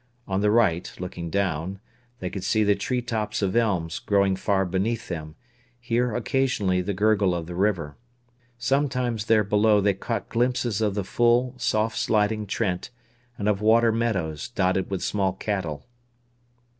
On 0.27 0.41
the 0.41 0.49
right, 0.49 0.91
looking 0.97 1.29
down, 1.29 1.79
they 2.21 2.31
could 2.31 2.43
see 2.43 2.63
the 2.63 2.73
tree 2.73 3.03
tops 3.03 3.43
of 3.43 3.55
elms 3.55 3.99
growing 3.99 4.35
far 4.35 4.65
beneath 4.65 5.09
them, 5.09 5.35
hear 5.79 6.15
occasionally 6.15 6.81
the 6.81 6.95
gurgle 6.95 7.35
of 7.35 7.45
the 7.45 7.53
river. 7.53 7.97
Sometimes 8.57 9.25
there 9.25 9.43
below 9.43 9.79
they 9.79 9.93
caught 9.93 10.27
glimpses 10.27 10.81
of 10.81 10.95
the 10.95 11.03
full, 11.03 11.53
soft 11.59 11.99
sliding 11.99 12.47
Trent, 12.47 12.89
and 13.37 13.47
of 13.47 13.61
water 13.61 13.91
meadows 13.91 14.49
dotted 14.49 14.89
with 14.89 15.03
small 15.03 15.33
cattle. 15.33 15.85